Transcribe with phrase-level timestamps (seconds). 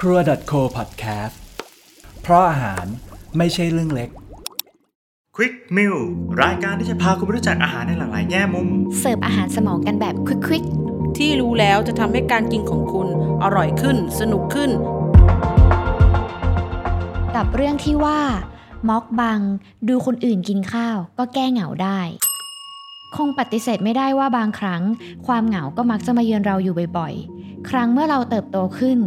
[0.00, 0.18] ครัว
[0.50, 1.36] .co podcast
[2.22, 2.84] เพราะอาหาร
[3.36, 4.10] ไม่ใช่เรื่องเล็ก
[5.36, 5.98] Quick Meal
[6.42, 10.14] รายการที่จะพาคุณไปรู้จักอาหารในหลากหลายแง่มุม เสิร์ฟอาหารสมองกันแบบ
[10.46, 10.64] ควิก
[11.18, 13.08] ที่รู้แล้วจะทำให้การกินของคุณ
[13.42, 14.70] อร่อยขึ้น สนุกขึ้น
[16.48, 18.20] ๆ กับเรื่องที่ว่า
[18.88, 19.40] ม็อกบัง
[19.88, 22.00] ดูคนอื่นกินข้าวก็แก้เหงาได้
[23.16, 24.82] คงปฏิเสธไม่ได้ว่าบางครั้ง
[25.26, 28.98] ความเหงาก็มักจะมาเยือนเราอยู่บ่อยๆ ครั้งเมื่อเราเติบโตขึ้น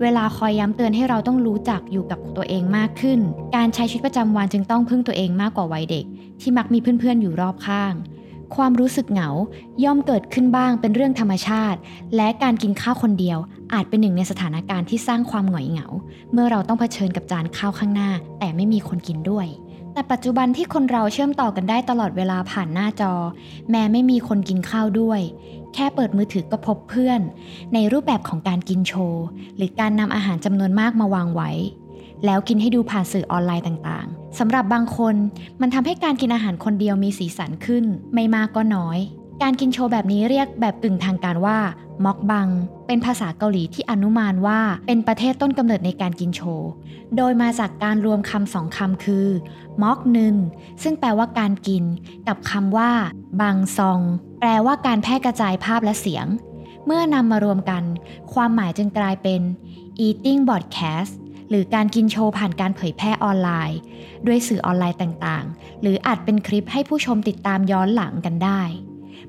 [0.00, 3.20] เวลาคอยย้ำเตือนให้เราต้องรู้จักอยู่กับตัวเองมากขึ้น
[3.56, 6.04] การใช้ชีวิตประจำวันจึงต้องพึ่งตัวเองมากกว่าวัยเด็ก
[6.40, 7.94] ที่มักมีเพื่อนๆอยู่รอบข้าง
[8.56, 9.28] ความรู้สึกเหงา
[9.84, 11.78] ย่อมเกิดขึ้นบ้างเป็นเรื่องธรรมชาติ
[12.16, 13.38] และการกินข้าวคนเดียว
[13.72, 15.86] อาจเป็นหนึ่งในสถานการณ์ที่สร้างความหงอยเหงา
[16.32, 19.46] เมื่อเราต้องเผชิญกับจานข้าวข้างหน้า แต่ไม่มีคนกินด้วย
[20.00, 23.12] แต่ปัจจุบันที่คนเราเชื่อมต่อกันได้ตลอดเวลาผ่านหน้าจอ
[23.70, 25.20] แม้ไม่มีคนกินข้าวด้วย
[25.74, 27.20] แค่เปิดมือถือก็พบเพื่อน
[27.74, 29.24] ในรูปแบบของการกินโชว์
[29.56, 31.50] หรือการนำอาหารจำนวนมากมาวางไว้
[32.24, 35.14] แล้วกินให้ดูผ่านสื่อออนไลน์ต่างๆสำหรับบางคน
[35.60, 38.98] มันทำให้การกินอาหารคนเดียวมีสีสันขึ้น ไม่มากก็น้อย
[39.42, 41.58] การกินโชว์แบบนี้เรียกแบบกึ่งทางการว่า
[42.04, 42.48] ม็อกบัง
[42.86, 46.68] เป็นภาษาเกาหลีที่อนุมานว่า เป็นประเทศต้นกำเนิดในการกินโชว์
[47.16, 49.28] โดยมาจากการรวมคำสองคำคือ
[49.82, 50.36] ม็อกนึน
[50.82, 51.84] ซึ่งแปลว่าการกิน
[52.28, 52.90] กับคำว่า
[53.40, 54.00] บังซอง
[54.40, 56.26] แปลว่าการแพร่กระจายภาพและเสียง
[56.86, 57.82] เมื่อนำมารวมกัน
[58.32, 59.40] ความหมายจึงกลายเป็น
[60.06, 61.12] eating broadcast
[61.50, 63.78] หรือการกินโชว์ผ่านการเผยแพร่ออนไลน์
[64.26, 68.62] ด้วยสื่อออนไลน์ต่างๆ หรืออาจเป็นคลิปให้ผู้ชมติดตามย้อนหลังกันได้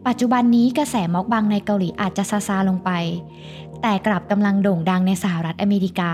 [0.08, 2.92] ปัจจุบันนี้กระแสม็อกบังในเกาหลีอาจจะซาซาลงไป
[3.82, 6.12] แต่กลับกำลังโด่งดังในสหรัฐอเมริกา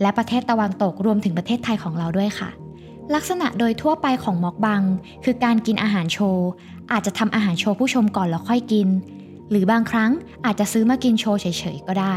[0.00, 2.50] และประเทศตะวันตกรวมถึงประเทศไทยของเราด้วยค่ะ
[3.14, 4.82] ลักษณะโดยทั่วไปของม็อกบัง
[5.24, 6.48] คือการกินอาหารโชว์
[6.92, 8.88] อาจจะทำอาหารโชว์ผู้ชมก่อนแล้วค่อยกิน
[9.50, 10.10] หรือบางครั้ง
[10.44, 12.16] อาจจะซื้อมากินโชว์เฉยๆก็ได้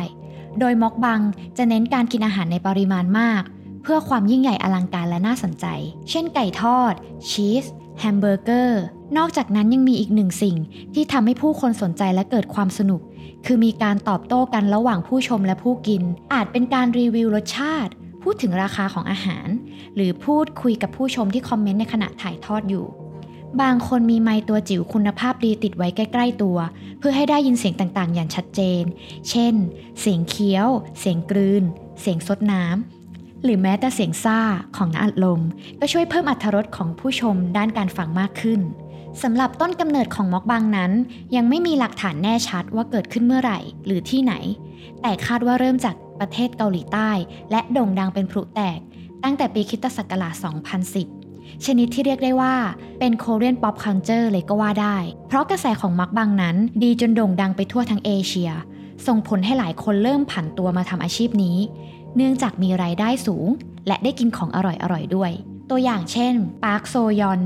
[0.59, 1.22] โดยม็อกบัง
[1.58, 3.44] จะเน้นการกินอาหารในปริมาณมาก
[3.83, 5.66] เพื่อความยิ่งใหญ่อลังการและน่าสนใจ
[6.09, 6.94] เช่นไก่ทอด
[7.30, 7.66] ชีส
[8.00, 8.81] แฮมเบอร์เกอร์
[9.17, 10.58] นอกจากนั้นยังมีอีกหนึ่งสิ่ง
[10.93, 13.02] ที่ทำให้ผู้คนสนใจและเกิดความสนุก
[13.45, 16.02] คือมีการตอบโต้กันระหว่างผู้ชมและผู้กิน
[16.33, 17.92] อาจเป็นการรีวิวรสชาติ
[18.23, 19.48] พูดถึงราคาของอาหาร
[19.95, 22.86] หรือพูดคุยกับผู้ชมที่คอมเมนต์ในขณะถ่ายทอดอยู่
[23.61, 26.58] บางคนมีไมค์ตัวจิ๋วคุณภาพดีติดไว้ใกล้ ๆ ตัว
[26.99, 28.83] เพื่อให้ได้ยินเสียงต่างๆ อย่างชัดเจน
[29.30, 29.55] เช่น
[29.99, 30.67] เสียงเคี้ยว
[30.99, 31.64] เสียงกลืน
[32.02, 32.98] เสียงซดน้ำ
[33.44, 34.39] หรือแม้แต่เสียงซ่า
[34.77, 35.42] ของน้ำอัดลม
[35.80, 38.60] ก็ช่วยเพิ่มอรรถรสของผู้ชมด้านการฟังมากขึ้น
[39.23, 40.92] สำหรับต้นกำเนิดของม็อกบังนั้น
[41.36, 44.33] ยังไม่มีหลักฐานแน่ชัดว่าเกิดขึ้นเมื่อไหร่หรือที่ไหน
[45.02, 47.10] แต่คาดว่าเริ่มจากประเทศเกาหลีใต้
[47.52, 48.80] และโด่งดังเป็นพลุแตก
[49.23, 50.33] ตั้งแต่ปีคิตศักราช
[50.99, 52.55] 2010 ชนิดที่เรียกได้ว่า
[52.99, 54.98] เป็นโคเรียนป๊อปคัลเจอร์เลยก็ว่าได้
[55.28, 58.52] เพราะกระแสของมักบังนั้น ดีจนโด่งดังไปทั่วทั้งเอเชีย
[59.08, 61.58] ส่งผลให้หลายคนเริ่มผันตัวมาทำอาชีพนี้
[62.15, 63.47] เนื่องจากมีรายได้สูง
[63.87, 65.31] และได้กินของอร่อยๆด้วย
[65.70, 66.33] ตัวอย่างเช่น
[66.64, 67.42] ปาร์คโซยอน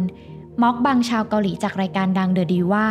[0.62, 2.88] ม็อกบังชาวเกาหลีจากรายการดัง The Diva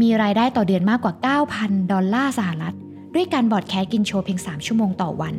[0.00, 1.14] มีรายได้ต่อเดือนมากกว่า
[1.52, 2.74] 9,000 ดอลลาร์สหรัฐ
[3.14, 5.34] ด้วยการ broadcast กินโชว์เพียง 3 ชั่วโมงต่อวัน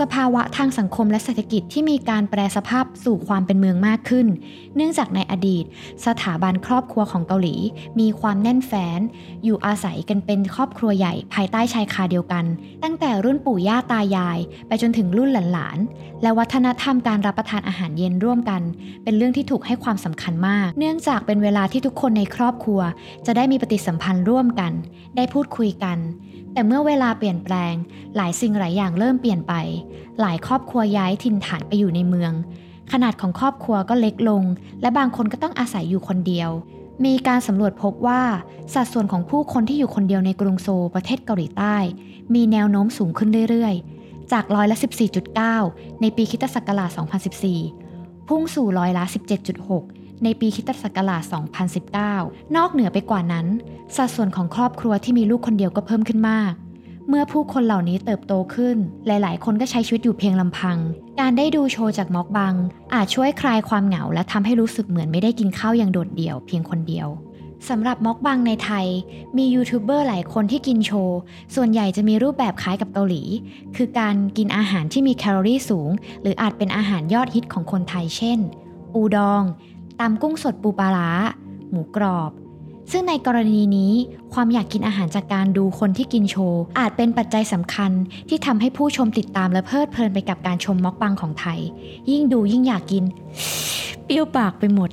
[0.00, 4.26] สภาวะทางสังคมและเศรษฐกิจที่มีการแปรสภาพสู่ความเป็นเมืองมากขึ้น
[4.76, 5.64] เนื่องจากในอดีต
[6.06, 7.56] สถาบันครอบครัวของเกาหลี
[8.00, 9.00] มีความแน่นแฟ้น
[9.44, 12.44] อยู่อาศัยกันเป็นครอบครัวใหญ่ภายใต้ชายคาเดียวกัน
[12.82, 14.38] ตั้งแต่รุ่นปู่ย่าตายาย
[14.68, 18.62] ไปจนถึงรุ่นหลานๆ และวัฒนธรรมการรับประทานอาหารเย็นร่วมกัน
[19.04, 22.80] เป็นเรื่องที่ถูกให้ความสำคัญมาก เนื่องจากเป็นเวลาที่ทุกคนในครอบครัว
[23.26, 24.72] จะได้มีปฏิสัมพันธ์ร่วมกัน
[25.16, 25.98] ได้พูดคุยกัน
[26.58, 27.74] แต่เมื่อเวลาเปลี่ยนแปลง
[28.16, 29.54] หลายสิ่งหลายอย่างเริ่มเปลี่ยนไป
[30.20, 32.32] หลายครอบครัวย้ายถิ่นฐานไปอยู่ในเมือง
[32.92, 34.44] ขนาดของครอบครัวก็เล็กลง
[34.80, 36.50] และบางคนก็ต้องอาศัยอยู่คนเดียว
[37.04, 38.22] มีการสำรวจพบว่า
[38.74, 41.76] สัดส่วนของผู้คนที่อยู่คนเดียวในกรุงโซลประเทศเกาหลีใต้
[42.34, 44.76] มีแนวโน้มสูงขึ้นเรื่อยๆ จากร้อยละ
[45.38, 46.90] 14.9 ในปีคิตศักราช
[47.60, 51.22] 2014 พุ่งสู่ร้อยละ 17.6 ในปีคิตศักราช
[51.88, 53.46] 2019 นอกเหนือไปกว่านั้น
[53.96, 56.52] สัดส่วนของครอบครัวที่มีลูกคนเดียวก็เพิ่มขึ้นมาก
[57.08, 58.76] เมื่อผู้คนเหล่านี้เติบโตขึ้น
[59.06, 60.76] หลาย ๆ คนก็ใช้ชีวิตอยู่เพียงลำพัง
[61.20, 62.54] การได้ดูโชว์จากม็อกบัง
[62.94, 67.08] อาจช่วยคลายความเหงา และทำให้รู้สึกเหมือนไม่ได้กินข้าวอย่างโดดเดี่ยวเพียงคนเดียว
[67.68, 68.86] สำหรับม็อกบังในไทย
[69.36, 71.18] มียูทูบเบอร์หลายคนที่กินโชว์
[71.54, 73.22] ส่วนใหญ่จะมีรูปแบบคล้ายกับเกาหลี
[73.76, 75.90] คือการกินอาหารที่มีแคลอรี่สูง
[76.22, 78.38] หรืออาจเป็นอาหารยอดฮิตของคนไทยเช่น
[78.92, 79.42] ปูดอง
[80.00, 81.10] ตำกุ้งสดปูปลาร้า
[81.70, 82.32] หมูกรอบ
[82.92, 83.92] ซึ่งในกรณีนี้
[84.34, 87.90] ความอยากกินอาหารจากการดูคนที่กินโชว์อาจเป็นปัจจัยสำคัญ
[88.28, 91.60] ที่ทำให้ผู้ชมติดตามและเพลิดเพลินไปกับการชมม็อกบังของไทย
[92.10, 93.04] ยิ่งดูยิ่งอยากกิน
[94.04, 94.90] เปรี้ยวปากไปหมด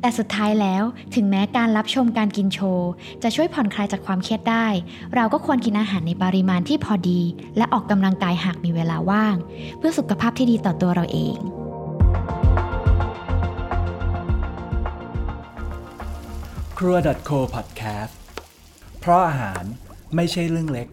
[0.00, 0.82] แต่สุดท้ายแล้ว
[1.14, 2.88] ถึงแม้การรับชมการกินโชว์
[3.22, 4.66] จะช่วยผ่อนคลายจากความเครียดได้
[5.14, 7.20] เราก็ควรกินอาหารในปริมาณที่พอดี
[7.56, 9.36] และออกกำลังกายหากมีเวลาว่าง
[9.78, 11.36] เพื่อสุขภาพที่ดีต่อตัวเราเอง
[16.84, 16.98] ครัว
[17.28, 18.14] .co podcast
[19.00, 19.64] เพราะอาหาร
[20.14, 20.88] ไม่ใช่เรื่องเล็ก